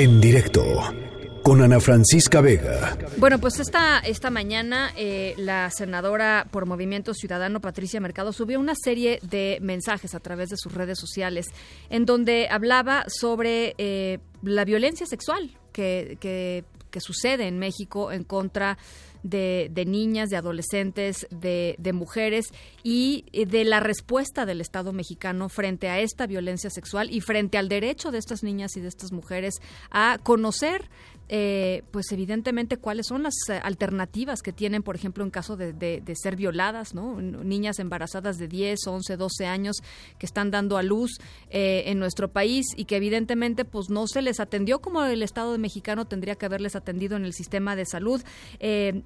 En 0.00 0.18
directo 0.18 0.64
con 1.42 1.60
Ana 1.60 1.78
Francisca 1.78 2.40
Vega. 2.40 2.96
Bueno, 3.18 3.38
pues 3.38 3.60
esta, 3.60 3.98
esta 3.98 4.30
mañana 4.30 4.94
eh, 4.96 5.34
la 5.36 5.68
senadora 5.70 6.46
por 6.50 6.64
Movimiento 6.64 7.12
Ciudadano, 7.12 7.60
Patricia 7.60 8.00
Mercado, 8.00 8.32
subió 8.32 8.58
una 8.58 8.72
serie 8.74 9.18
de 9.20 9.58
mensajes 9.60 10.14
a 10.14 10.20
través 10.20 10.48
de 10.48 10.56
sus 10.56 10.72
redes 10.72 10.98
sociales 10.98 11.48
en 11.90 12.06
donde 12.06 12.48
hablaba 12.50 13.04
sobre 13.08 13.74
eh, 13.76 14.20
la 14.42 14.64
violencia 14.64 15.04
sexual 15.04 15.50
que, 15.70 16.16
que, 16.18 16.64
que 16.90 17.00
sucede 17.02 17.46
en 17.46 17.58
México 17.58 18.10
en 18.10 18.24
contra 18.24 18.78
de, 19.22 19.84
niñas, 19.86 20.30
de 20.30 20.36
adolescentes, 20.36 21.26
de, 21.30 21.74
de, 21.78 21.92
mujeres 21.92 22.46
y 22.82 23.24
de 23.32 23.64
la 23.64 23.80
respuesta 23.80 24.46
del 24.46 24.60
Estado 24.60 24.92
mexicano 24.92 25.48
frente 25.48 25.88
a 25.88 26.00
esta 26.00 26.26
violencia 26.26 26.70
sexual 26.70 27.10
y 27.10 27.20
frente 27.20 27.58
al 27.58 27.68
derecho 27.68 28.10
de 28.10 28.18
estas 28.18 28.42
niñas 28.42 28.76
y 28.76 28.80
de 28.80 28.88
estas 28.88 29.12
mujeres 29.12 29.54
a 29.90 30.18
conocer 30.22 30.88
eh, 31.32 31.84
pues 31.92 32.10
evidentemente 32.10 32.76
cuáles 32.76 33.06
son 33.06 33.22
las 33.22 33.34
eh, 33.48 33.60
alternativas 33.62 34.42
que 34.42 34.52
tienen, 34.52 34.82
por 34.82 34.96
ejemplo, 34.96 35.22
en 35.22 35.30
caso 35.30 35.56
de, 35.56 35.72
de, 35.72 36.14
ser 36.16 36.34
violadas, 36.34 36.92
¿no? 36.92 37.20
Niñas 37.20 37.78
embarazadas 37.78 38.36
de 38.36 38.48
10, 38.48 38.80
11, 38.84 39.16
12 39.16 39.46
años 39.46 39.76
que 40.18 40.26
están 40.26 40.50
dando 40.50 40.76
a 40.76 40.82
luz 40.82 41.20
eh, 41.50 41.84
en 41.86 42.00
nuestro 42.00 42.32
país 42.32 42.66
y 42.76 42.84
que 42.86 42.96
evidentemente 42.96 43.64
pues 43.64 43.90
no 43.90 44.08
se 44.08 44.22
les 44.22 44.40
atendió 44.40 44.80
como 44.80 45.04
el 45.04 45.22
Estado 45.22 45.56
mexicano 45.56 46.04
tendría 46.04 46.34
que 46.34 46.46
haberles 46.46 46.74
atendido 46.74 47.16
en 47.16 47.24
el 47.24 47.32
sistema 47.32 47.76
de 47.76 47.86
salud. 47.86 48.20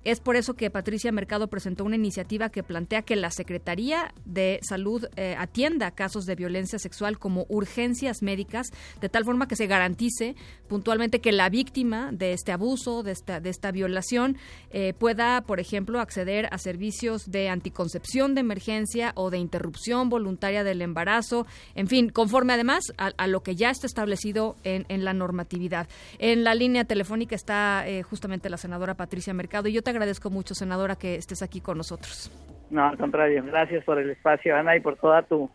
Es 0.04 0.20
por 0.20 0.36
eso 0.36 0.54
que 0.54 0.70
Patricia 0.70 1.12
Mercado 1.12 1.48
presentó 1.48 1.84
una 1.84 1.96
iniciativa 1.96 2.50
que 2.50 2.62
plantea 2.62 3.02
que 3.02 3.16
la 3.16 3.30
Secretaría 3.30 4.12
de 4.24 4.60
Salud 4.62 5.06
atienda 5.38 5.90
casos 5.90 6.27
de 6.27 6.34
violencia 6.34 6.78
sexual 6.78 7.18
como 7.18 7.46
urgencias 7.48 8.22
médicas, 8.22 8.68
de 9.00 9.08
tal 9.08 9.24
forma 9.24 9.48
que 9.48 9.56
se 9.56 9.66
garantice 9.66 10.36
puntualmente 10.68 11.20
que 11.20 11.32
la 11.32 11.48
víctima 11.48 12.10
de 12.12 12.32
este 12.32 12.52
abuso, 12.52 13.02
de 13.02 13.12
esta, 13.12 13.40
de 13.40 13.50
esta 13.50 13.70
violación, 13.70 14.36
eh, 14.70 14.92
pueda, 14.92 15.42
por 15.42 15.60
ejemplo, 15.60 16.00
acceder 16.00 16.48
a 16.50 16.58
servicios 16.58 17.30
de 17.30 17.48
anticoncepción 17.48 18.34
de 18.34 18.41
emergencia 18.41 19.12
o 19.14 19.30
de 19.30 19.38
interrupción 19.38 20.08
voluntaria 20.08 20.64
del 20.64 20.82
embarazo, 20.82 21.47
en 21.75 21.88
fin, 21.88 22.08
conforme 22.10 22.52
además 22.52 22.92
a, 22.97 23.27
lo 23.27 23.42
que 23.42 23.56
ya 23.56 23.70
está 23.70 23.86
establecido 23.86 24.56
en, 24.64 24.84
en, 24.88 25.05
la 25.05 25.12
normatividad. 25.12 25.88
En 26.19 26.44
la 26.44 26.55
línea 26.55 26.84
telefónica 26.84 27.34
está 27.34 27.86
eh, 27.86 28.02
justamente 28.02 28.50
la 28.50 28.56
senadora 28.56 28.94
Patricia 28.94 29.32
Mercado 29.32 29.69
y 29.69 29.72
yo 29.72 29.82
te 29.82 29.91
agradezco 29.95 30.31
mucho, 30.31 30.55
senadora, 30.55 30.97
que 30.97 31.14
estés 31.14 31.42
aquí 31.42 31.61
con 31.61 31.78
nosotros. 31.78 32.31
No, 32.70 32.84
al 32.87 32.98
contrario, 32.98 33.45
gracias 33.45 33.84
por 33.84 33.98
el 33.98 34.11
espacio, 34.11 34.56
Ana, 34.56 34.77
y 34.77 34.81
por 34.81 34.97
toda 34.97 35.23
tu 35.23 35.50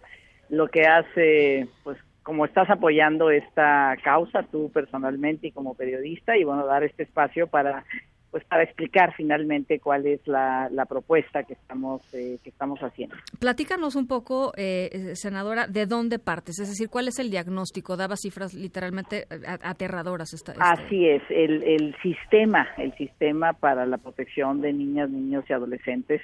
lo 0.49 0.67
que 0.67 0.87
hace 0.87 1.67
pues 1.83 1.97
como 2.23 2.45
estás 2.45 2.69
apoyando 2.69 3.29
esta 3.31 3.95
causa 4.03 4.43
tú 4.43 4.71
personalmente 4.71 5.47
y 5.47 5.51
como 5.51 5.75
periodista 5.75 6.37
y 6.37 6.43
bueno 6.43 6.65
dar 6.65 6.83
este 6.83 7.03
espacio 7.03 7.47
para 7.47 7.85
pues 8.31 8.43
para 8.45 8.63
explicar 8.63 9.13
finalmente 9.15 9.79
cuál 9.79 10.05
es 10.05 10.25
la, 10.27 10.69
propuesta 10.87 11.43
que 11.43 11.53
estamos 11.53 12.01
eh, 12.13 12.37
que 12.43 12.49
estamos 12.49 12.79
haciendo. 12.79 13.15
Platícanos 13.39 13.95
un 13.95 14.07
poco, 14.07 14.53
eh, 14.57 15.11
senadora, 15.15 15.67
de 15.67 15.85
dónde 15.85 16.19
partes, 16.19 16.59
es 16.59 16.69
decir, 16.69 16.89
cuál 16.89 17.07
es 17.07 17.19
el 17.19 17.29
diagnóstico. 17.29 17.97
Daba 17.97 18.15
cifras 18.15 18.53
literalmente 18.53 19.27
eh, 19.29 19.57
aterradoras. 19.61 20.33
Esta, 20.33 20.53
Así 20.59 21.07
es, 21.07 21.21
el, 21.29 21.63
el 21.63 21.95
sistema, 22.01 22.67
el 22.77 22.95
sistema 22.95 23.53
para 23.53 23.85
la 23.85 23.97
protección 23.97 24.61
de 24.61 24.73
niñas, 24.73 25.09
niños 25.09 25.45
y 25.49 25.53
adolescentes 25.53 26.21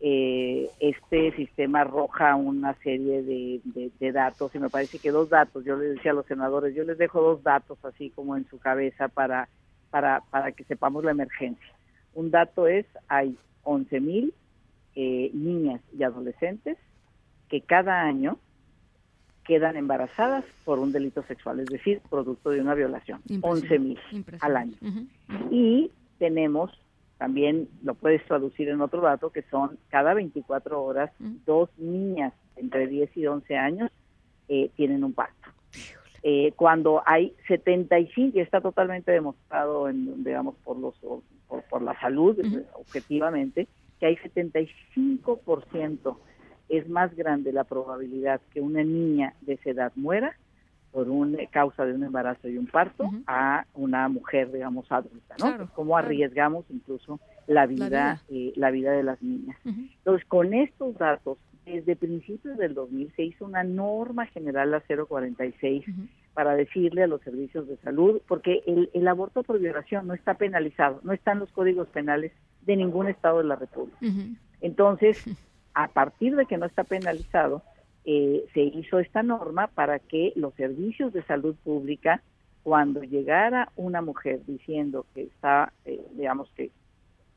eh, 0.00 0.70
este 0.78 1.32
sistema 1.32 1.80
arroja 1.80 2.36
una 2.36 2.74
serie 2.84 3.22
de, 3.22 4.12
datos 4.12 4.54
y 4.54 4.58
me 4.60 4.70
parece 4.70 4.98
que 5.00 5.10
dos 5.10 5.28
datos, 5.28 5.64
yo 5.64 5.76
les 5.76 5.96
decía 5.96 6.12
a 6.12 6.14
los 6.14 6.26
senadores, 6.26 6.74
yo 6.74 6.84
les 6.84 6.98
dejo 6.98 7.20
dos 7.20 7.42
datos 7.42 7.84
así 7.84 8.10
como 8.10 8.36
en 8.36 8.48
su 8.48 8.58
cabeza 8.58 9.08
para, 9.08 9.48
para, 9.90 10.22
para 10.30 10.52
que 10.52 10.64
sepamos 10.64 11.04
la 11.04 11.10
emergencia. 11.10 11.74
Un 12.14 12.30
dato 12.30 12.66
es, 12.66 12.86
hay 13.08 13.36
11 13.64 14.00
mil 14.00 14.34
eh, 14.94 15.30
niñas 15.32 15.80
y 15.96 16.02
adolescentes 16.02 16.76
que 17.48 17.60
cada 17.60 18.02
año 18.02 18.38
quedan 19.44 19.76
embarazadas 19.76 20.44
por 20.64 20.78
un 20.78 20.92
delito 20.92 21.22
sexual, 21.22 21.60
es 21.60 21.66
decir, 21.66 22.02
producto 22.10 22.50
de 22.50 22.60
una 22.60 22.74
violación. 22.74 23.22
11 23.40 23.78
mil 23.78 23.98
al 24.40 24.56
año. 24.56 24.76
Y 25.50 25.90
tenemos 26.18 26.70
también 27.18 27.68
lo 27.82 27.94
puedes 27.94 28.24
traducir 28.24 28.68
en 28.68 28.80
otro 28.80 29.00
dato, 29.00 29.30
que 29.30 29.42
son 29.50 29.76
cada 29.88 30.14
24 30.14 30.82
horas, 30.82 31.10
dos 31.18 31.68
niñas 31.76 32.32
entre 32.56 32.86
10 32.86 33.16
y 33.16 33.26
11 33.26 33.56
años 33.56 33.90
eh, 34.48 34.70
tienen 34.76 35.02
un 35.02 35.12
parto. 35.12 35.48
Eh, 36.22 36.52
cuando 36.56 37.02
hay 37.06 37.34
75, 37.46 38.38
y 38.38 38.40
está 38.40 38.60
totalmente 38.60 39.12
demostrado, 39.12 39.88
en, 39.88 40.24
digamos, 40.24 40.56
por, 40.64 40.76
los, 40.78 40.94
por, 41.70 41.82
la 41.82 41.98
salud, 42.00 42.36
objetivamente, 42.74 43.68
que 44.00 44.06
hay 44.06 44.16
75% 44.16 46.16
es 46.68 46.88
más 46.88 47.14
grande 47.16 47.52
la 47.52 47.64
probabilidad 47.64 48.40
que 48.52 48.60
una 48.60 48.84
niña 48.84 49.34
de 49.40 49.54
esa 49.54 49.70
edad 49.70 49.92
muera 49.96 50.36
por 50.92 51.08
una 51.08 51.44
causa 51.46 51.84
de 51.84 51.94
un 51.94 52.04
embarazo 52.04 52.48
y 52.48 52.56
un 52.56 52.66
parto 52.66 53.10
a 53.26 53.66
una 53.74 54.08
mujer, 54.08 54.50
digamos, 54.50 54.90
adulta, 54.90 55.36
¿no? 55.38 55.68
Cómo 55.74 55.96
arriesgamos 55.96 56.64
incluso 56.70 57.20
la 57.46 57.66
vida, 57.66 58.20
la 58.56 58.70
vida, 58.70 58.94
eh, 58.94 58.96
de 58.96 59.02
las 59.02 59.22
niñas. 59.22 59.56
Entonces, 59.64 60.26
con 60.26 60.54
estos 60.54 60.96
datos, 60.96 61.38
desde 61.68 61.96
principios 61.96 62.56
del 62.58 62.74
2000 62.74 63.12
se 63.14 63.22
hizo 63.22 63.44
una 63.44 63.64
norma 63.64 64.26
general, 64.26 64.70
la 64.70 64.80
046, 64.80 65.84
para 66.34 66.54
decirle 66.54 67.02
a 67.02 67.06
los 67.06 67.20
servicios 67.22 67.68
de 67.68 67.76
salud, 67.78 68.20
porque 68.26 68.62
el, 68.66 68.90
el 68.92 69.08
aborto 69.08 69.42
por 69.42 69.58
violación 69.58 70.06
no 70.06 70.14
está 70.14 70.34
penalizado, 70.34 71.00
no 71.02 71.12
están 71.12 71.38
los 71.38 71.50
códigos 71.52 71.88
penales 71.88 72.32
de 72.62 72.76
ningún 72.76 73.08
estado 73.08 73.38
de 73.38 73.44
la 73.44 73.56
República. 73.56 73.98
Entonces, 74.60 75.24
a 75.74 75.88
partir 75.88 76.36
de 76.36 76.46
que 76.46 76.58
no 76.58 76.66
está 76.66 76.84
penalizado, 76.84 77.62
eh, 78.04 78.46
se 78.54 78.60
hizo 78.60 78.98
esta 78.98 79.22
norma 79.22 79.66
para 79.66 79.98
que 79.98 80.32
los 80.34 80.54
servicios 80.54 81.12
de 81.12 81.22
salud 81.24 81.56
pública, 81.62 82.22
cuando 82.62 83.02
llegara 83.02 83.70
una 83.76 84.02
mujer 84.02 84.40
diciendo 84.46 85.06
que 85.14 85.22
está, 85.22 85.72
eh, 85.84 86.00
digamos 86.14 86.50
que 86.56 86.70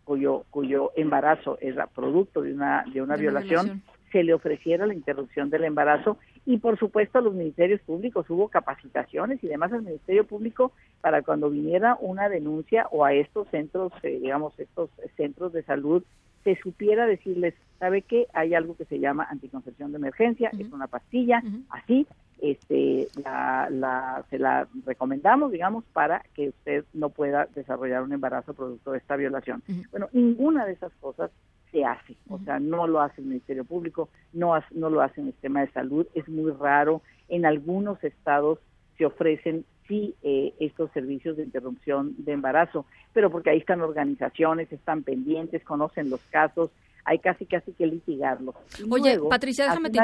cuyo 0.03 0.45
cuyo 0.49 0.91
embarazo 0.95 1.57
era 1.61 1.87
producto 1.87 2.41
de 2.41 2.53
una 2.53 2.83
de 2.91 3.01
una, 3.01 3.15
violación, 3.15 3.83
se 4.11 4.23
le 4.23 4.33
ofreciera 4.33 4.85
la 4.85 4.93
interrupción 4.93 5.49
del 5.49 5.63
embarazo 5.63 6.17
y 6.45 6.57
por 6.57 6.77
supuesto 6.77 7.19
a 7.19 7.21
los 7.21 7.33
ministerios 7.33 7.81
públicos 7.81 8.29
hubo 8.29 8.49
capacitaciones 8.49 9.43
y 9.43 9.47
demás 9.47 9.71
al 9.73 9.83
ministerio 9.83 10.25
público 10.25 10.71
para 11.01 11.21
cuando 11.21 11.49
viniera 11.49 11.97
una 11.99 12.29
denuncia 12.29 12.87
o 12.91 13.05
a 13.05 13.13
estos 13.13 13.47
centros 13.49 13.91
eh, 14.03 14.19
digamos 14.21 14.57
estos 14.59 14.89
centros 15.15 15.53
de 15.53 15.63
salud 15.63 16.03
se 16.43 16.55
supiera 16.55 17.05
decirles, 17.05 17.53
¿sabe 17.79 18.01
qué? 18.01 18.27
Hay 18.33 18.53
algo 18.53 18.75
que 18.75 18.85
se 18.85 18.99
llama 18.99 19.27
anticoncepción 19.29 19.91
de 19.91 19.97
emergencia, 19.97 20.49
es 20.57 20.71
una 20.71 20.87
pastilla, 20.87 21.43
así, 21.69 22.07
este, 22.41 23.07
la, 23.23 24.23
se 24.29 24.39
la 24.39 24.67
recomendamos, 24.85 25.51
digamos, 25.51 25.83
para 25.93 26.23
que 26.33 26.49
usted 26.49 26.85
no 26.93 27.09
pueda 27.09 27.47
desarrollar 27.53 28.01
un 28.01 28.13
embarazo 28.13 28.53
producto 28.53 28.91
de 28.91 28.97
esta 28.97 29.15
violación. 29.15 29.61
Bueno, 29.91 30.09
ninguna 30.11 30.65
de 30.65 30.73
esas 30.73 30.91
cosas 30.93 31.31
se 31.71 31.85
hace, 31.85 32.15
o 32.29 32.39
sea, 32.39 32.59
no 32.59 32.87
lo 32.87 33.01
hace 33.01 33.21
el 33.21 33.27
Ministerio 33.27 33.63
Público, 33.63 34.09
no, 34.33 34.53
no 34.71 34.89
lo 34.89 35.01
hace 35.01 35.21
el 35.21 35.27
sistema 35.27 35.61
de 35.61 35.71
salud, 35.71 36.05
es 36.13 36.27
muy 36.27 36.51
raro, 36.51 37.01
en 37.29 37.45
algunos 37.45 38.03
estados 38.03 38.59
se 38.97 39.05
ofrecen 39.05 39.65
sí 39.87 40.15
eh, 40.21 40.53
estos 40.59 40.91
servicios 40.91 41.37
de 41.37 41.43
interrupción 41.43 42.13
de 42.17 42.33
embarazo, 42.33 42.85
pero 43.13 43.29
porque 43.31 43.49
ahí 43.49 43.57
están 43.57 43.81
organizaciones, 43.81 44.71
están 44.71 45.03
pendientes, 45.03 45.63
conocen 45.63 46.09
los 46.09 46.21
casos, 46.29 46.71
hay 47.05 47.19
casi 47.19 47.45
casi 47.45 47.71
que 47.73 47.87
litigarlos. 47.87 48.55
Oye, 48.89 49.19
Patricia, 49.29 49.65
déjame 49.65 49.89
te, 49.89 49.99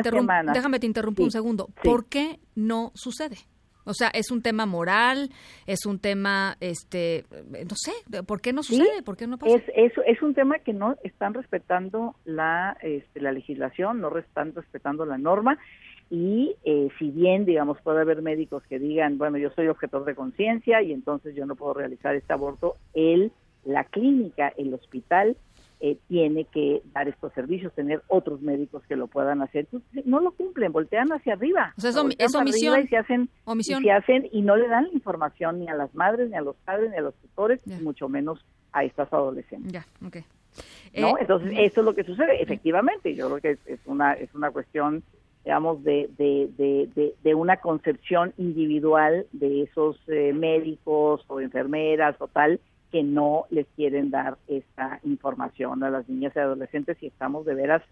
déjame 0.53 0.79
te 0.79 0.85
interrumpo 0.85 1.23
un 1.23 1.31
segundo. 1.31 1.69
¿Por 1.84 2.05
qué 2.05 2.39
no 2.55 2.91
sucede? 2.95 3.38
O 3.87 3.93
sea, 3.93 4.09
es 4.09 4.31
un 4.31 4.41
tema 4.41 4.65
moral, 4.65 5.29
es 5.65 5.85
un 5.85 5.99
tema, 5.99 6.57
este, 6.59 7.25
no 7.49 7.75
sé, 7.75 7.91
¿por 8.23 8.41
qué 8.41 8.53
no 8.53 8.61
sucede? 8.63 9.01
¿Por 9.03 9.17
qué 9.17 9.28
no 9.28 9.37
pasa? 9.37 9.55
Es, 9.75 9.93
es, 10.05 10.22
un 10.22 10.34
tema 10.34 10.59
que 10.59 10.73
no 10.73 10.95
están 11.03 11.34
respetando 11.34 12.16
la, 12.25 12.78
este, 12.81 13.22
la 13.22 13.31
legislación, 13.31 14.01
no 14.01 14.16
están 14.17 14.53
respetando 14.53 15.05
la 15.05 15.17
norma 15.17 15.57
y 16.09 16.55
eh, 16.63 16.89
si 16.99 17.11
bien, 17.11 17.45
digamos, 17.45 17.81
puede 17.81 18.01
haber 18.01 18.22
médicos 18.22 18.63
que 18.67 18.79
digan, 18.79 19.17
bueno, 19.17 19.37
yo 19.37 19.49
soy 19.51 19.67
objetor 19.67 20.05
de 20.05 20.16
conciencia 20.16 20.81
y 20.81 20.93
entonces 20.93 21.35
yo 21.35 21.45
no 21.45 21.55
puedo 21.55 21.73
realizar 21.73 22.16
este 22.16 22.33
aborto, 22.33 22.75
él, 22.93 23.31
la 23.66 23.83
clínica, 23.83 24.53
el 24.57 24.73
hospital, 24.73 25.35
eh, 25.79 25.97
tiene 26.08 26.46
que 26.46 26.82
dar 26.94 27.08
estos 27.08 27.32
servicios, 27.34 27.74
tener 27.74 28.02
otros 28.08 28.41
médicos 28.41 28.84
que 28.88 28.96
lo 28.96 29.08
puedan 29.08 29.41
hacer. 29.41 29.68
no 30.06 30.20
lo 30.20 30.32
cumplen, 30.32 30.72
voltean 30.72 31.12
hacia 31.12 31.34
arriba. 31.34 31.74
O 31.78 31.82
sea, 31.82 31.91
es, 31.91 31.97
omisión. 31.97 32.84
Y 32.84 32.88
se, 32.88 32.97
hacen, 32.97 33.29
Y 33.46 33.90
hacen 33.90 34.28
y 34.32 34.41
no 34.41 34.56
le 34.56 34.68
dan 34.68 34.85
la 34.85 34.94
información 34.94 35.59
ni 35.59 35.68
a 35.68 35.76
las 35.76 35.94
madres, 35.94 36.29
ni 36.29 36.35
a 36.35 36.41
los 36.41 36.56
padres, 36.58 36.90
ni 36.90 36.97
a 36.97 37.02
los 37.02 37.16
tutores, 37.16 37.66
ni 37.68 37.76
mucho 37.76 38.09
menos 38.09 38.44
a 38.72 38.84
estas 38.84 39.12
adolescentes. 39.14 39.72
Ya, 39.72 39.85
okay. 40.06 40.24
¿No? 40.96 41.09
Eh, 41.09 41.22
Entonces, 41.22 41.52
eso 41.59 41.82
es 41.82 41.85
lo 41.85 41.94
que 41.94 42.03
sucede. 42.03 42.41
Efectivamente, 42.41 43.14
yo 43.14 43.28
creo 43.28 43.41
que 43.41 43.72
es, 43.72 43.79
una, 43.85 44.14
es 44.14 44.34
una 44.34 44.52
cuestión 44.52 45.03
digamos, 45.44 45.82
de, 45.82 46.09
de, 46.18 47.14
de, 47.24 47.35
una 47.35 47.56
concepción 47.58 48.34
individual 48.38 49.28
de 49.32 49.62
esos 49.62 49.97
eh, 50.08 50.34
médicos 50.34 51.24
o 51.28 51.40
enfermeras 51.40 52.18
o 52.20 52.28
tal 52.28 52.59
que 52.91 53.03
no 53.03 53.45
les 53.49 53.67
quieren 53.75 54.09
dar 54.09 54.37
esta 54.47 54.99
información 55.03 55.84
a 55.84 55.89
las 55.89 56.07
niñas 56.07 56.34
y 56.35 56.39
adolescentes 56.39 56.97
y 57.01 57.07
estamos 57.07 57.45
de 57.45 57.55
veras 57.55 57.84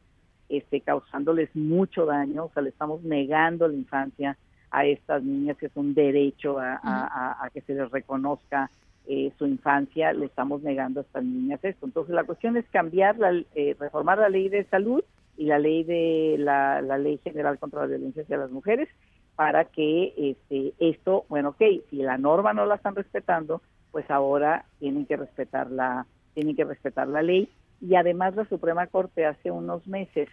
este, 0.49 0.81
causándoles 0.81 1.49
mucho 1.55 2.05
daño, 2.05 2.45
o 2.45 2.51
sea, 2.53 2.63
le 2.63 2.69
estamos 2.69 3.03
negando 3.03 3.67
la 3.67 3.73
infancia 3.73 4.37
a 4.71 4.85
estas 4.85 5.23
niñas, 5.23 5.57
que 5.57 5.67
es 5.67 5.75
un 5.75 5.93
derecho 5.93 6.57
a, 6.59 7.49
que 7.53 7.61
se 7.61 7.73
les 7.73 7.89
reconozca 7.91 8.69
eh, 9.07 9.31
su 9.37 9.45
infancia, 9.45 10.11
le 10.13 10.25
estamos 10.25 10.61
negando 10.63 10.99
a 10.99 11.03
estas 11.03 11.23
niñas 11.23 11.59
esto. 11.63 11.85
Entonces, 11.85 12.13
la 12.13 12.25
cuestión 12.25 12.57
es 12.57 12.65
cambiar, 12.71 13.17
la, 13.17 13.31
eh, 13.55 13.75
reformar 13.79 14.17
la 14.17 14.29
ley 14.29 14.49
de 14.49 14.65
salud 14.65 15.03
y 15.37 15.45
la 15.45 15.59
ley 15.59 15.83
de 15.83 16.35
la, 16.39 16.81
ley 16.97 17.19
general 17.23 17.57
contra 17.59 17.81
la 17.81 17.87
violencia 17.87 18.23
hacia 18.23 18.37
las 18.37 18.51
mujeres 18.51 18.89
para 19.35 19.65
que 19.65 20.13
este, 20.17 20.73
esto, 20.79 21.25
bueno, 21.29 21.49
ok, 21.49 21.61
si 21.89 21.97
la 21.97 22.17
norma 22.17 22.53
no 22.53 22.65
la 22.65 22.75
están 22.75 22.95
respetando, 22.95 23.61
pues 23.95 24.11
ahora 24.11 24.65
tienen 24.79 25.05
que 25.05 25.15
respetar 25.15 25.71
la, 25.71 26.05
tienen 26.33 26.53
que 26.57 26.65
respetar 26.65 27.07
la 27.07 27.21
ley. 27.21 27.47
Y 27.79 27.95
además 27.95 28.35
la 28.35 28.43
Suprema 28.43 28.87
Corte 28.87 29.25
hace 29.25 29.51
unos 29.51 29.87
meses 29.87 30.27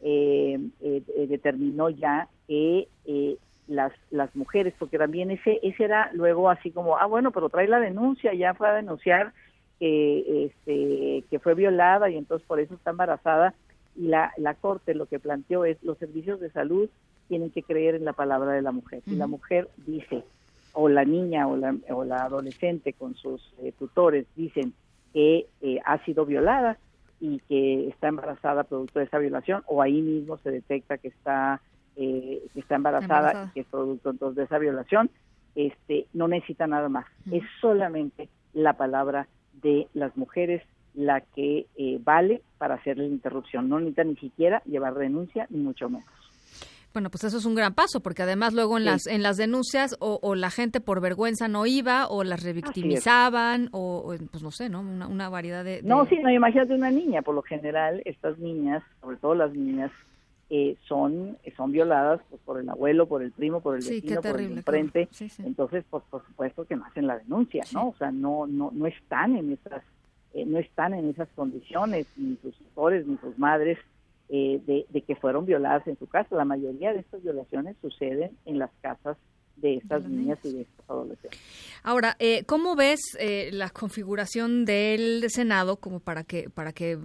eh, 0.00 0.58
eh, 0.80 1.00
eh 1.16 1.26
determinó 1.28 1.90
ya 1.90 2.26
que 2.48 2.88
eh, 3.04 3.36
las, 3.68 3.92
las 4.10 4.34
mujeres, 4.34 4.74
porque 4.80 4.98
también 4.98 5.30
ese, 5.30 5.60
ese 5.62 5.84
era 5.84 6.10
luego 6.12 6.50
así 6.50 6.72
como, 6.72 6.98
ah, 6.98 7.06
bueno, 7.06 7.30
pero 7.30 7.50
trae 7.50 7.68
la 7.68 7.78
denuncia, 7.78 8.34
ya 8.34 8.52
fue 8.54 8.68
a 8.68 8.74
denunciar 8.74 9.32
que, 9.78 10.46
este, 10.46 11.22
que 11.30 11.38
fue 11.38 11.54
violada 11.54 12.10
y 12.10 12.16
entonces 12.16 12.44
por 12.48 12.58
eso 12.58 12.74
está 12.74 12.90
embarazada 12.90 13.54
y 13.94 14.08
la, 14.08 14.32
la 14.38 14.54
Corte 14.54 14.92
lo 14.92 15.06
que 15.06 15.20
planteó 15.20 15.64
es 15.64 15.80
los 15.84 15.98
servicios 15.98 16.40
de 16.40 16.50
salud 16.50 16.90
tienen 17.28 17.50
que 17.50 17.62
creer 17.62 17.94
en 17.94 18.04
la 18.04 18.12
palabra 18.12 18.50
de 18.50 18.62
la 18.62 18.72
mujer. 18.72 19.02
Si 19.04 19.14
la 19.14 19.28
mujer 19.28 19.68
dice, 19.86 20.24
o 20.74 20.88
la 20.88 21.04
niña 21.04 21.48
o 21.48 21.56
la, 21.56 21.74
o 21.90 22.04
la 22.04 22.24
adolescente 22.24 22.92
con 22.92 23.14
sus 23.14 23.54
eh, 23.62 23.72
tutores 23.78 24.26
dicen 24.36 24.74
que 25.12 25.46
eh, 25.62 25.78
ha 25.84 26.04
sido 26.04 26.26
violada 26.26 26.78
y 27.20 27.38
que 27.48 27.88
está 27.88 28.08
embarazada 28.08 28.64
producto 28.64 28.98
de 28.98 29.06
esa 29.06 29.18
violación, 29.18 29.62
o 29.66 29.80
ahí 29.80 30.02
mismo 30.02 30.36
se 30.38 30.50
detecta 30.50 30.98
que 30.98 31.08
está, 31.08 31.60
eh, 31.96 32.42
que 32.52 32.60
está 32.60 32.74
embarazada, 32.74 33.46
y 33.46 33.54
que 33.54 33.60
es 33.60 33.66
producto 33.66 34.10
entonces 34.10 34.36
de 34.36 34.44
esa 34.44 34.58
violación, 34.58 35.08
este, 35.54 36.06
no 36.12 36.28
necesita 36.28 36.66
nada 36.66 36.88
más. 36.88 37.06
Es 37.30 37.42
solamente 37.60 38.28
la 38.52 38.74
palabra 38.74 39.28
de 39.62 39.88
las 39.94 40.16
mujeres 40.16 40.62
la 40.94 41.20
que 41.20 41.66
eh, 41.76 41.98
vale 42.02 42.42
para 42.58 42.74
hacer 42.74 42.98
la 42.98 43.04
interrupción. 43.04 43.68
No 43.68 43.78
necesita 43.78 44.04
ni 44.04 44.16
siquiera 44.16 44.62
llevar 44.64 44.94
denuncia, 44.94 45.46
ni 45.50 45.58
mucho 45.58 45.88
menos. 45.88 46.06
Bueno, 46.94 47.10
pues 47.10 47.24
eso 47.24 47.38
es 47.38 47.44
un 47.44 47.56
gran 47.56 47.74
paso, 47.74 47.98
porque 47.98 48.22
además 48.22 48.54
luego 48.54 48.78
en 48.78 48.84
las 48.84 49.08
en 49.08 49.24
las 49.24 49.36
denuncias 49.36 49.96
o, 49.98 50.34
la 50.36 50.50
gente 50.50 50.80
por 50.80 51.00
vergüenza 51.00 51.48
no 51.48 51.66
iba, 51.66 52.06
o 52.06 52.22
las 52.22 52.44
revictimizaban, 52.44 53.68
o, 53.72 54.14
pues 54.30 54.44
no 54.44 54.52
sé, 54.52 54.68
¿no? 54.68 54.80
Una, 54.80 55.28
variedad 55.28 55.64
de, 55.64 55.82
No, 55.82 56.06
sí, 56.06 56.20
no, 56.22 56.30
imagínate 56.30 56.72
una 56.72 56.92
niña, 56.92 57.22
por 57.22 57.34
lo 57.34 57.42
general 57.42 58.00
estas 58.04 58.38
niñas, 58.38 58.84
sobre 59.00 59.16
todo 59.16 59.34
las 59.34 59.52
niñas, 59.52 59.90
eh, 60.50 60.76
son 60.86 61.36
son 61.56 61.72
violadas 61.72 62.20
pues, 62.30 62.40
por 62.42 62.60
el 62.60 62.68
abuelo, 62.68 63.08
por 63.08 63.24
el 63.24 63.32
primo, 63.32 63.60
por 63.60 63.74
el 63.74 63.82
vecino, 63.82 64.22
por 64.22 64.40
el 64.40 64.52
enfrente. 64.52 65.08
Entonces, 65.38 65.84
pues 65.90 66.04
por 66.08 66.24
supuesto 66.24 66.64
que 66.64 66.76
no 66.76 66.84
hacen 66.84 67.08
la 67.08 67.18
denuncia, 67.18 67.64
¿no? 67.72 67.88
O 67.88 67.94
sea, 67.96 68.12
no 68.12 68.46
no 68.46 68.70
no 68.72 68.86
están 68.86 69.34
en 69.34 69.52
esas 69.52 69.82
eh, 70.32 70.44
no 70.46 70.60
están 70.60 70.94
en 70.94 71.10
esas 71.10 71.28
condiciones, 71.34 72.06
ni 72.16 72.36
sus 72.36 72.54
tutores, 72.54 73.04
ni 73.04 73.16
sus 73.16 73.36
madres, 73.36 73.78
eh, 74.28 74.60
de, 74.66 75.00
que 75.02 75.16
fueron 75.16 75.46
violadas 75.46 75.86
en 75.86 75.98
su 75.98 76.06
casa. 76.06 76.36
La 76.36 76.44
mayoría 76.44 76.92
de 76.92 77.00
estas 77.00 77.22
violaciones 77.22 77.76
suceden 77.80 78.30
en 78.46 78.58
las 78.58 78.70
casas 78.80 79.16
de 79.56 79.76
estas 79.76 80.08
niñas 80.08 80.38
y 80.44 80.52
de 80.52 80.62
estos 80.62 80.90
adolescentes. 80.90 81.40
Ahora, 81.84 82.16
eh, 82.18 82.44
¿cómo 82.44 82.74
ves 82.74 83.00
la 83.52 83.70
configuración 83.70 84.64
del 84.64 85.30
Senado 85.30 85.76
como 85.76 86.00
para 86.00 86.24
que 86.24 86.50
para 86.50 86.72
que 86.72 86.98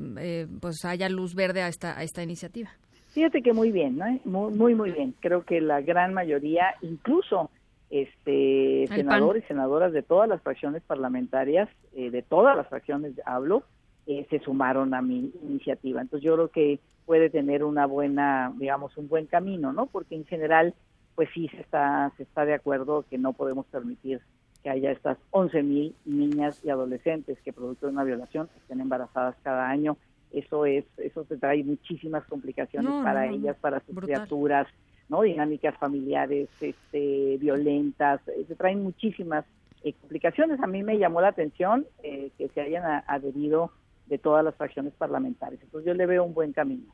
pues 0.60 0.84
haya 0.84 1.10
luz 1.10 1.36
verde 1.36 1.62
a 1.62 1.68
esta 1.68 1.98
a 1.98 2.04
esta 2.04 2.24
iniciativa? 2.24 2.72
Fíjate 3.10 3.42
que 3.42 3.54
muy 3.54 3.72
bien, 3.72 3.98
¿no? 3.98 4.06
muy 4.26 4.54
muy 4.54 4.76
muy 4.76 4.92
bien. 4.92 5.14
Creo 5.20 5.44
que 5.44 5.62
la 5.62 5.82
gran 5.82 6.14
mayoría, 6.14 6.76
incluso 6.82 7.50
este 7.90 8.86
senadores 8.88 9.44
y 9.44 9.48
senadoras 9.48 9.92
de 9.94 10.04
todas 10.04 10.30
las 10.30 10.42
fracciones 10.42 10.84
parlamentarias, 10.84 11.70
eh, 11.96 12.12
de 12.12 12.22
todas 12.22 12.56
las 12.56 12.68
fracciones 12.68 13.14
hablo, 13.26 13.64
eh, 14.08 14.26
se 14.30 14.40
sumaron 14.40 14.94
a 14.94 15.02
mi 15.02 15.32
iniciativa. 15.44 16.02
Entonces 16.02 16.26
yo 16.26 16.36
creo 16.36 16.48
que 16.50 16.80
puede 17.06 17.30
tener 17.30 17.64
una 17.64 17.86
buena, 17.86 18.54
digamos, 18.58 18.96
un 18.98 19.08
buen 19.08 19.26
camino, 19.26 19.74
¿no? 19.74 19.88
Porque 19.88 20.16
en 20.16 20.26
general, 20.26 20.74
pues 21.16 21.30
sí 21.34 21.48
se 21.50 21.62
está, 21.62 22.12
se 22.18 22.24
está 22.24 22.46
de 22.46 22.54
acuerdo 22.54 23.06
que 23.10 23.18
no 23.18 23.34
podemos 23.34 23.66
permitir 23.66 24.22
que 24.64 24.70
haya 24.70 24.92
estas 24.92 25.18
11 25.32 25.64
mil 25.64 25.96
niñas 26.06 26.62
y 26.64 26.70
adolescentes 26.70 27.40
que 27.42 27.54
producto 27.54 27.88
de 27.88 27.94
una 27.94 28.04
violación 28.04 28.50
estén 28.58 28.82
embarazadas 28.82 29.36
cada 29.44 29.70
año. 29.70 29.98
Eso 30.32 30.66
es, 30.66 30.86
eso 30.98 31.24
te 31.24 31.38
trae 31.38 31.64
muchísimas 31.64 32.24
complicaciones 32.26 32.92
para 33.04 33.28
ellas, 33.28 33.58
para 33.60 33.80
sus 33.80 33.96
criaturas, 33.96 34.68
¿no? 35.08 35.24
Dinámicas 35.24 35.76
familiares 35.78 36.50
este, 36.62 37.38
violentas, 37.38 38.22
eh, 38.28 38.46
se 38.48 38.56
traen 38.56 38.84
muchísimas 38.84 39.46
eh, 39.84 39.94
complicaciones. 39.94 40.60
A 40.62 40.68
mí 40.68 40.84
me 40.84 41.00
llamó 41.00 41.22
la 41.22 41.30
atención 41.30 41.88
eh, 42.04 42.30
que 42.38 42.50
se 42.50 42.62
hayan 42.62 43.04
adherido 43.08 43.72
de 44.10 44.18
todas 44.18 44.44
las 44.44 44.56
fracciones 44.56 44.94
parlamentarias. 44.96 45.62
Entonces 45.64 45.88
yo 45.88 45.94
le 45.94 46.06
veo 46.08 46.24
un 46.24 46.34
buen 46.34 46.52
camino. 46.52 46.92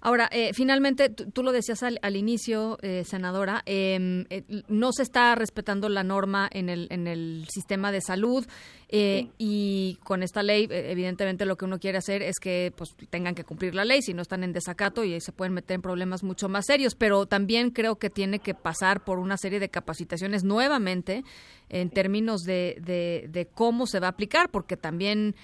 Ahora, 0.00 0.28
eh, 0.30 0.52
finalmente, 0.54 1.10
tú, 1.10 1.42
lo 1.42 1.50
decías 1.50 1.82
al, 1.82 2.16
inicio, 2.16 2.78
eh, 2.82 3.02
senadora, 3.04 3.62
em, 3.66 4.24
eh, 4.30 4.44
no 4.68 4.92
se 4.92 5.02
está 5.02 5.34
respetando 5.34 5.88
la 5.88 6.04
norma 6.04 6.48
en 6.52 6.68
el, 6.68 6.86
en 6.90 7.08
el 7.08 7.46
sistema 7.48 7.90
de 7.90 8.00
salud 8.00 8.46
y 8.94 9.98
con 10.04 10.22
esta 10.22 10.42
ley, 10.42 10.68
evidentemente 10.70 11.46
lo 11.46 11.56
que 11.56 11.64
uno 11.64 11.78
quiere 11.78 11.96
hacer 11.96 12.20
es 12.20 12.38
que 12.38 12.74
pues 12.76 12.94
tengan 13.08 13.34
que 13.34 13.42
cumplir 13.42 13.74
la 13.74 13.86
ley, 13.86 14.02
si 14.02 14.12
no 14.12 14.20
están 14.20 14.44
en 14.44 14.52
desacato 14.52 15.02
y 15.02 15.18
se 15.22 15.32
pueden 15.32 15.54
meter 15.54 15.76
en 15.76 15.80
problemas 15.80 16.22
mucho 16.22 16.50
más 16.50 16.66
serios, 16.66 16.94
pero 16.94 17.24
también 17.24 17.70
creo 17.70 17.96
que 17.96 18.10
tiene 18.10 18.38
que 18.38 18.52
pasar 18.52 19.02
por 19.02 19.18
una 19.18 19.38
serie 19.38 19.60
de 19.60 19.70
capacitaciones 19.70 20.44
nuevamente 20.44 21.24
en 21.70 21.88
términos 21.88 22.42
de, 22.42 22.76
de, 22.82 23.28
de 23.30 23.46
cómo 23.46 23.86
se 23.86 23.98
va 23.98 24.08
a 24.08 24.10
aplicar, 24.10 24.50
porque 24.50 24.76
también 24.76 25.34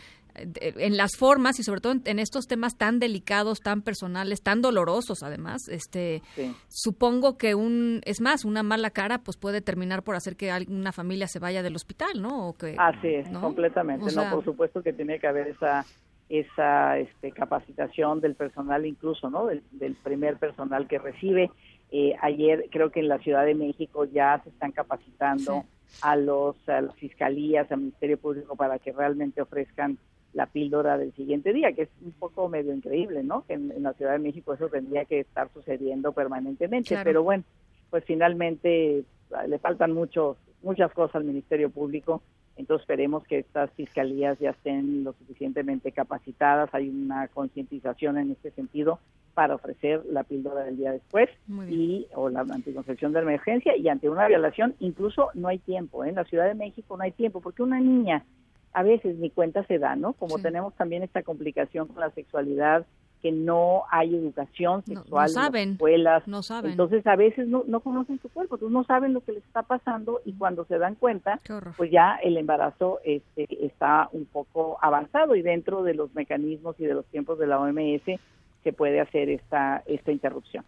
en 0.61 0.97
las 0.97 1.17
formas 1.17 1.59
y 1.59 1.63
sobre 1.63 1.81
todo 1.81 1.95
en, 2.05 2.19
estos 2.19 2.47
temas 2.47 2.77
tan 2.77 2.99
delicados, 2.99 3.61
tan 3.61 3.83
personales, 3.83 4.43
tan 4.43 4.63
dolorosos 4.63 5.23
además, 5.23 5.69
este 5.69 6.23
supongo 6.69 7.37
que 7.37 7.55
un 7.55 8.01
es 8.05 8.21
más, 8.21 8.45
una 8.45 8.63
mala 8.63 8.91
cara 8.91 9.19
pues 9.19 9.37
puede 9.37 9.61
terminar 9.61 10.03
por 10.03 10.17
hacer 10.17 10.37
que 10.37 10.51
alguna 10.51 10.93
familia 10.93 11.27
se 11.27 11.39
vaya 11.39 11.63
del 11.63 11.77
hospital, 11.77 12.21
¿no? 12.21 12.49
O 12.49 12.53
que, 12.55 12.77
Así 12.79 13.09
es, 13.09 13.29
completamente, 13.29 14.15
no, 14.15 14.31
por 14.31 14.45
supuesto 14.45 14.83
que 14.83 14.93
tiene 14.93 15.19
que 15.19 15.27
haber 15.27 15.49
esa 15.49 15.85
esa 16.29 16.99
este, 16.99 17.33
capacitación 17.33 18.21
del 18.21 18.35
personal 18.35 18.85
incluso, 18.85 19.31
¿no? 19.31 19.47
Del, 19.47 19.95
primer 20.03 20.37
personal 20.37 20.87
que 20.87 20.99
recibe. 20.99 21.51
Eh, 21.91 22.15
ayer 22.21 22.67
creo 22.71 22.91
que 22.91 23.01
en 23.01 23.09
la 23.09 23.19
Ciudad 23.19 23.47
de 23.47 23.55
México 23.55 24.05
ya 24.05 24.41
se 24.45 24.51
están 24.51 24.73
capacitando 24.73 25.65
a 26.03 26.17
los 26.17 26.57
a 26.69 26.83
las 26.83 26.95
fiscalías, 26.97 27.71
al 27.73 27.79
Ministerio 27.79 28.19
Público 28.19 28.57
para 28.57 28.79
que 28.79 28.93
realmente 28.93 29.41
ofrezcan 29.41 29.99
la 30.33 30.47
píldora 30.47 30.99
del 30.99 31.13
siguiente 31.15 31.53
día, 31.53 31.73
que 31.73 31.83
es 31.83 31.89
un 32.03 32.13
poco 32.13 32.49
medio 32.49 32.75
increíble, 32.75 33.23
¿no? 33.23 33.45
Que 33.47 33.55
en, 33.55 33.83
la 33.83 33.95
Ciudad 33.95 34.13
de 34.13 34.19
México 34.19 34.55
eso 34.55 34.69
tendría 34.69 35.05
que 35.05 35.21
estar 35.21 35.51
sucediendo 35.53 36.13
permanentemente, 36.13 36.97
pero 37.03 37.23
bueno, 37.23 37.45
pues 37.91 38.05
finalmente 38.05 39.05
ah, 39.33 39.47
le 39.47 39.59
faltan 39.59 39.93
muchos, 39.93 40.37
muchas 40.63 40.93
cosas 40.93 41.17
al 41.17 41.25
Ministerio 41.25 41.71
Público, 41.71 42.23
entonces 42.57 42.83
esperemos 42.83 43.25
que 43.25 43.39
estas 43.39 43.71
fiscalías 43.73 44.39
ya 44.41 44.51
estén 44.51 45.05
lo 45.05 45.13
suficientemente 45.13 45.93
capacitadas, 45.93 46.69
hay 46.73 46.89
una 46.89 47.29
concientización 47.29 48.19
en 48.19 48.33
este 48.33 48.51
sentido 48.51 48.99
para 49.33 49.55
ofrecer 49.55 50.03
la 50.11 50.25
píldora 50.25 50.65
del 50.65 50.77
día 50.77 50.91
después 50.91 51.29
y 51.69 52.09
o 52.15 52.29
la 52.29 52.41
anticoncepción 52.41 53.13
de 53.13 53.21
emergencia 53.21 53.77
y 53.77 53.89
ante 53.89 54.11
una 54.11 54.27
violación 54.27 54.75
incluso 54.81 55.29
no 55.35 55.47
hay 55.47 55.59
tiempo, 55.59 56.05
¿eh? 56.05 56.09
en 56.09 56.17
la 56.17 56.25
Ciudad 56.25 56.47
de 56.47 56.55
México 56.55 56.97
no 56.97 57.05
hay 57.05 57.13
tiempo 57.13 57.41
porque 57.41 57.63
una 57.63 57.79
niña 57.79 58.25
a 58.73 58.83
veces 58.83 59.17
ni 59.17 59.31
cuenta 59.31 59.65
se 59.65 59.79
da, 59.79 59.97
¿no? 59.97 60.13
Como 60.13 60.39
tenemos 60.39 60.75
también 60.75 61.03
esta 61.03 61.23
complicación 61.23 61.89
con 61.89 62.01
la 62.01 62.11
sexualidad, 62.11 62.87
que 63.23 63.33
no 63.33 63.83
hay 63.91 64.15
educación 64.15 64.85
sexual 64.85 65.29
en 65.29 65.35
las 65.35 65.55
escuelas. 65.55 66.29
No 66.29 66.43
saben. 66.43 66.71
Entonces 66.71 67.07
a 67.07 67.17
veces 67.17 67.49
no, 67.49 67.65
no 67.67 67.81
conocen 67.81 68.21
su 68.21 68.29
cuerpo, 68.29 68.57
entonces 68.57 68.73
no 68.73 68.85
saben 68.85 69.13
lo 69.13 69.21
que 69.21 69.33
les 69.33 69.45
está 69.45 69.63
pasando 69.63 70.21
y 70.25 70.35
cuando 70.35 70.65
se 70.67 70.79
dan 70.79 70.95
cuenta, 70.95 71.41
pues 71.77 71.91
ya 71.91 72.17
el 72.23 72.37
embarazo 72.37 73.01
este, 73.05 73.47
está 73.67 74.09
un 74.13 74.25
poco 74.27 74.79
avanzado 74.81 75.35
y 75.35 75.43
dentro 75.43 75.83
de 75.83 75.95
los 75.95 76.15
mecanismos 76.15 76.77
y 76.79 76.85
de 76.85 76.95
los 76.95 77.07
tiempos 77.07 77.39
de 77.39 77.47
la 77.47 77.59
OMS 77.59 78.21
se 78.63 78.73
puede 78.73 79.01
hacer 79.01 79.31
esta, 79.31 79.83
esta 79.87 80.13
interrupción. 80.13 80.65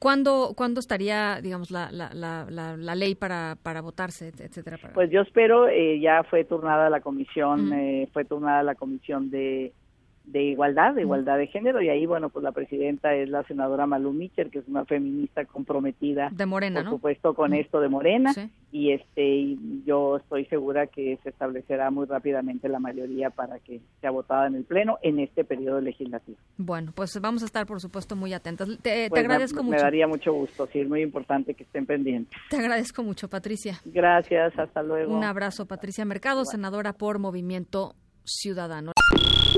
¿Cuándo, 0.00 0.54
¿Cuándo 0.56 0.80
estaría, 0.80 1.40
digamos, 1.42 1.70
la, 1.70 1.92
la, 1.92 2.10
la, 2.14 2.46
la 2.48 2.94
ley 2.94 3.14
para, 3.14 3.58
para 3.62 3.82
votarse, 3.82 4.28
etcétera? 4.28 4.78
Pues 4.94 5.10
yo 5.10 5.20
espero, 5.20 5.68
eh, 5.68 6.00
ya 6.00 6.24
fue 6.24 6.44
turnada 6.44 6.88
la 6.88 7.02
comisión, 7.02 7.70
eh, 7.74 8.08
fue 8.10 8.24
turnada 8.24 8.62
la 8.62 8.76
comisión 8.76 9.30
de, 9.30 9.74
de 10.30 10.44
igualdad, 10.44 10.94
de 10.94 11.02
igualdad 11.02 11.38
de 11.38 11.48
género, 11.48 11.82
y 11.82 11.88
ahí, 11.88 12.06
bueno, 12.06 12.28
pues 12.28 12.42
la 12.42 12.52
presidenta 12.52 13.14
es 13.14 13.28
la 13.28 13.42
senadora 13.44 13.86
Malu 13.86 14.12
Mitchell, 14.12 14.50
que 14.50 14.60
es 14.60 14.68
una 14.68 14.84
feminista 14.84 15.44
comprometida, 15.44 16.28
de 16.30 16.46
Morena, 16.46 16.82
por 16.82 16.92
supuesto, 16.92 17.34
con 17.34 17.52
esto 17.52 17.80
de 17.80 17.88
Morena, 17.88 18.32
y 18.70 18.92
este 18.92 19.56
yo 19.84 20.18
estoy 20.18 20.44
segura 20.46 20.86
que 20.86 21.18
se 21.22 21.30
establecerá 21.30 21.90
muy 21.90 22.06
rápidamente 22.06 22.68
la 22.68 22.78
mayoría 22.78 23.30
para 23.30 23.58
que 23.58 23.80
sea 24.00 24.10
votada 24.10 24.46
en 24.46 24.54
el 24.54 24.64
Pleno 24.64 24.98
en 25.02 25.18
este 25.18 25.44
periodo 25.44 25.80
legislativo. 25.80 26.38
Bueno, 26.56 26.92
pues 26.94 27.18
vamos 27.20 27.42
a 27.42 27.46
estar, 27.46 27.66
por 27.66 27.80
supuesto, 27.80 28.14
muy 28.14 28.32
atentas. 28.32 28.68
Te, 28.82 29.08
pues 29.08 29.20
agradezco 29.20 29.62
mucho. 29.62 29.76
Me 29.76 29.82
daría 29.82 30.06
mucho 30.06 30.32
gusto, 30.32 30.66
sí, 30.68 30.80
es 30.80 30.88
muy 30.88 31.02
importante 31.02 31.54
que 31.54 31.64
estén 31.64 31.86
pendientes. 31.86 32.38
Te 32.48 32.56
agradezco 32.56 33.02
mucho, 33.02 33.28
Patricia. 33.28 33.80
Gracias, 33.84 34.56
hasta 34.58 34.82
luego. 34.82 35.16
Un 35.16 35.24
abrazo, 35.24 35.66
Patricia 35.66 36.04
Mercado, 36.04 36.44
senadora 36.44 36.92
por 36.92 37.18
Movimiento 37.18 37.94
Ciudadano. 38.24 38.92